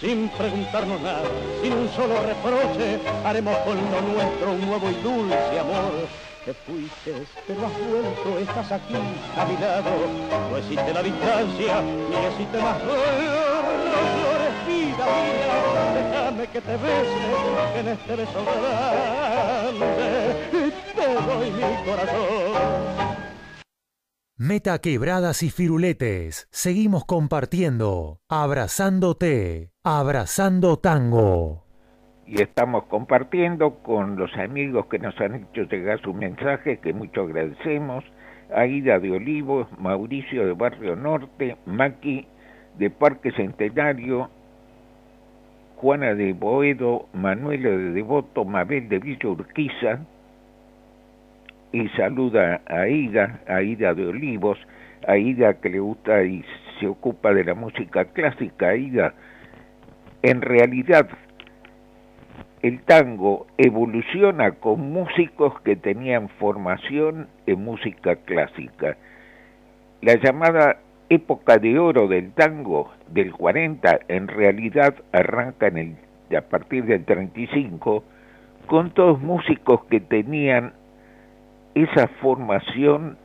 [0.03, 1.23] Sin preguntarnos nada,
[1.63, 3.77] sin un solo reproche, haremos con
[4.13, 6.09] nuestro un nuevo y dulce amor.
[6.45, 9.91] Te fuiste, pero has vuelto, estás aquí a mi lado.
[10.51, 13.65] No existe la distancia, ni existe más dolor.
[13.95, 14.33] No
[14.67, 15.57] vida mía,
[15.95, 19.87] déjame que te bese, que en este beso grande
[20.97, 23.22] te doy mi corazón.
[24.45, 26.49] Meta quebradas y firuletes.
[26.51, 28.19] Seguimos compartiendo.
[28.29, 29.71] Abrazándote.
[29.85, 31.65] Abrazando tango.
[32.27, 37.21] y estamos compartiendo con los amigos que nos han hecho llegar su mensaje, que mucho
[37.21, 38.03] agradecemos,
[38.53, 42.27] Aida de Olivos, Mauricio de Barrio Norte, Maki
[42.79, 44.29] de Parque Centenario,
[45.77, 50.01] Juana de Boedo, Manuela de Devoto, Mabel de Villa Urquiza,
[51.73, 54.59] y saluda a Aida, Aida de Olivos,
[55.07, 56.45] Aida que le gusta y
[56.79, 59.15] se ocupa de la música clásica, Aida,
[60.23, 61.09] en realidad
[62.63, 68.97] el tango evoluciona con músicos que tenían formación en música clásica.
[70.01, 76.43] La llamada época de oro del tango del 40 en realidad arranca en el, a
[76.43, 78.05] partir del 35
[78.67, 80.73] con todos músicos que tenían
[81.75, 83.17] esa formación,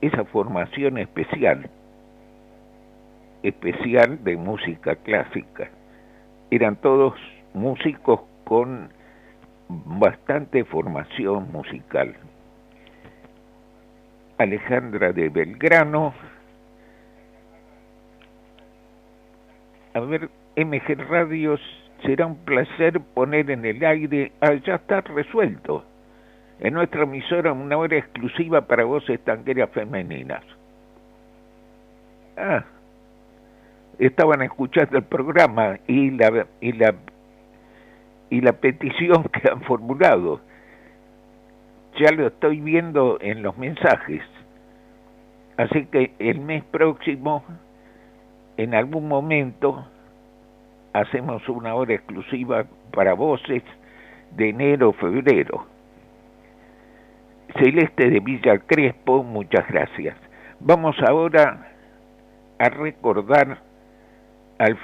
[0.00, 1.70] esa formación especial,
[3.42, 5.70] especial de música clásica.
[6.50, 7.14] Eran todos
[7.54, 8.90] músicos con
[9.68, 12.14] bastante formación musical.
[14.38, 16.12] Alejandra de Belgrano.
[19.94, 21.60] A ver, MG Radios,
[22.02, 25.84] será un placer poner en el aire, ah, ya está resuelto,
[26.64, 30.42] en nuestra emisora una hora exclusiva para voces tangueras femeninas.
[32.38, 32.64] Ah,
[33.98, 36.94] estaban escuchando el programa y la, y la
[38.30, 40.40] y la petición que han formulado.
[42.00, 44.22] Ya lo estoy viendo en los mensajes.
[45.58, 47.44] Así que el mes próximo,
[48.56, 49.86] en algún momento,
[50.94, 53.62] hacemos una hora exclusiva para voces
[54.34, 55.73] de enero febrero.
[57.58, 60.16] Celeste de Villa Crespo, muchas gracias.
[60.60, 61.68] Vamos ahora
[62.58, 63.58] a recordar
[64.58, 64.78] al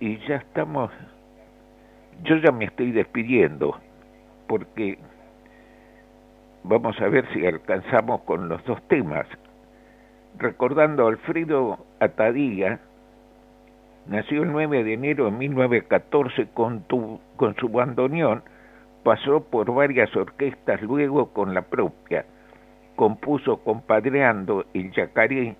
[0.00, 0.90] y ya estamos
[2.22, 3.78] yo ya me estoy despidiendo
[4.46, 4.98] porque
[6.62, 9.26] vamos a ver si alcanzamos con los dos temas.
[10.38, 12.80] Recordando a Alfredo Atadía,
[14.06, 18.42] nació el 9 de enero de 1914 con, tu, con su bandoneón,
[19.04, 22.24] pasó por varias orquestas, luego con la propia,
[22.96, 25.56] compuso Compadreando el Yacaré,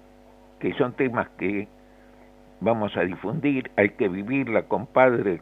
[0.58, 1.68] que son temas que
[2.60, 5.40] vamos a difundir, hay que vivirla, compadre,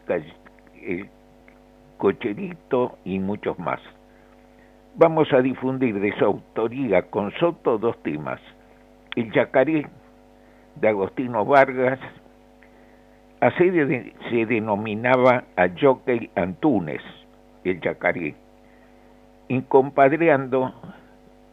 [0.82, 1.08] el
[1.98, 3.80] Cocherito y muchos más.
[4.96, 8.40] Vamos a difundir de su autoría con Soto dos temas.
[9.14, 9.86] El Yacaré
[10.76, 12.00] de Agostino Vargas,
[13.40, 17.02] así se denominaba a Jockey Antunes,
[17.70, 18.34] el Yacaré,
[19.48, 20.72] incompadreando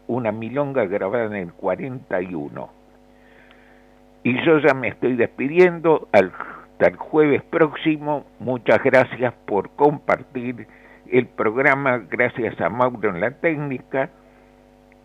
[0.08, 2.70] una milonga grabada en el 41.
[4.24, 8.26] Y yo ya me estoy despidiendo hasta el jueves próximo.
[8.40, 10.68] Muchas gracias por compartir
[11.12, 14.10] el programa, gracias a Mauro en la técnica,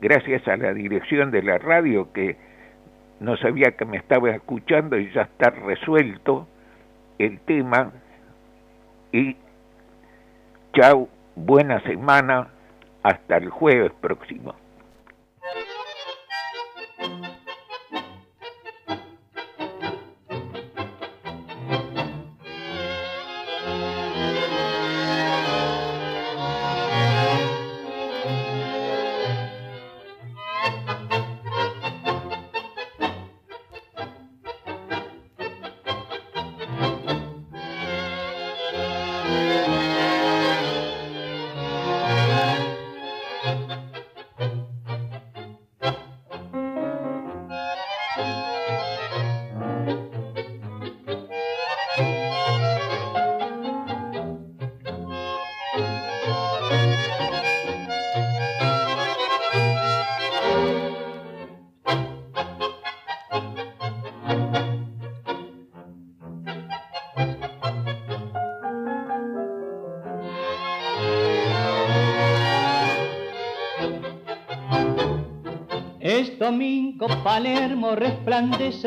[0.01, 2.37] gracias a la dirección de la radio que
[3.21, 6.47] no sabía que me estaba escuchando y ya está resuelto
[7.19, 7.93] el tema.
[9.13, 9.37] Y
[10.75, 12.49] chao, buena semana,
[13.03, 14.55] hasta el jueves próximo.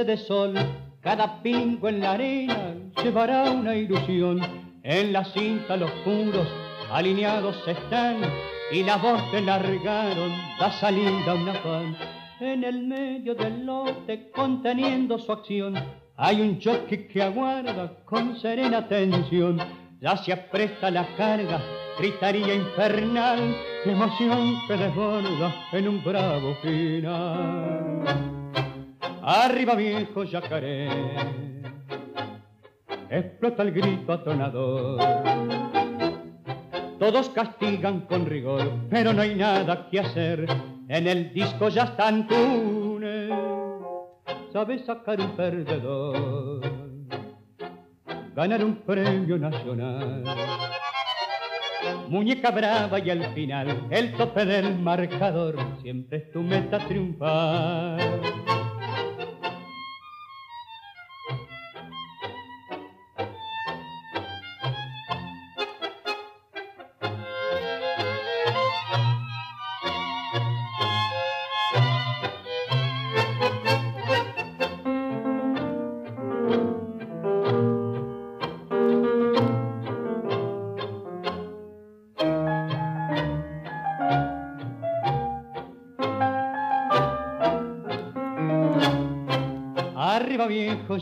[0.03, 0.53] De sol,
[1.01, 4.39] cada pingo en la arena llevará una ilusión.
[4.83, 6.47] En la cinta los puros
[6.91, 8.17] alineados están
[8.71, 11.97] y la voz que largaron da salida a una pan.
[12.39, 15.75] En el medio del lote conteniendo su acción
[16.15, 19.59] hay un choque que aguarda con serena atención.
[19.99, 21.59] Ya se apresta la carga,
[21.97, 28.36] gritaría infernal emoción que desborda en un bravo final.
[29.29, 30.87] Arriba viejo yacaré,
[33.09, 35.01] explota el grito atonador.
[36.97, 40.47] Todos castigan con rigor, pero no hay nada que hacer.
[40.87, 43.29] En el disco ya están tunes,
[44.53, 46.61] sabes sacar un perdedor,
[48.33, 50.23] ganar un premio nacional.
[52.07, 57.99] Muñeca brava y al final el tope del marcador, siempre es tu meta triunfar.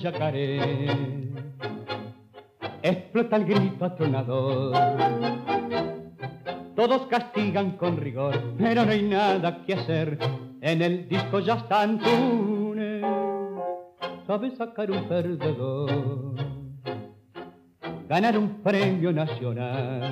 [0.05, 0.59] Yacaré.
[2.83, 4.73] Explota el grito atronador.
[6.75, 10.19] Todos castigan con rigor, pero no hay nada que hacer.
[10.61, 13.03] En el disco ya están tunes.
[14.27, 16.35] Sabe sacar un perdedor.
[18.07, 20.11] Ganar un premio nacional.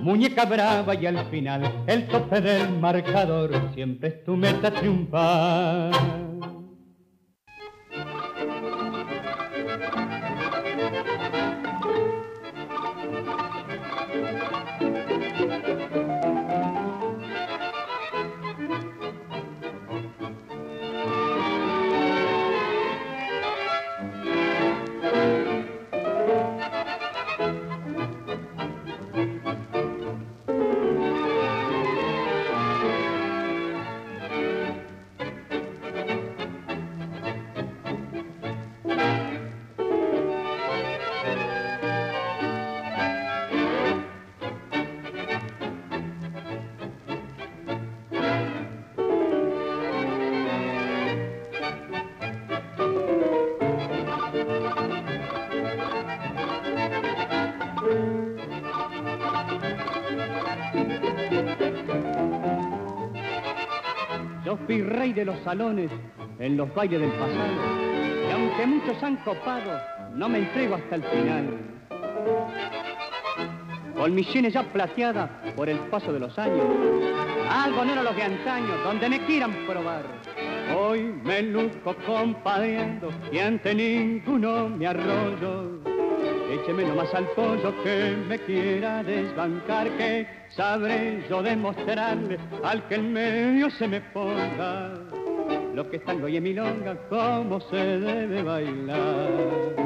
[0.00, 5.92] Muñeca brava y al final el tope del marcador siempre es tu meta triunfar.
[65.12, 65.90] De los salones
[66.38, 67.52] en los bailes del pasado.
[68.28, 69.80] Y aunque muchos han copado,
[70.14, 71.58] no me entrego hasta el final.
[73.96, 76.66] Con mis sienes ya plateadas por el paso de los años.
[77.50, 80.04] Algo no era lo de antaño, donde me quieran probar.
[80.76, 85.75] Hoy me luzco compadriendo y ante ninguno me arroyo.
[86.50, 93.12] Écheme nomás al pollo que me quiera desbancar, que sabré yo demostrarle al que en
[93.12, 94.94] medio se me ponga
[95.74, 99.85] lo que están hoy en milonga, cómo se debe bailar.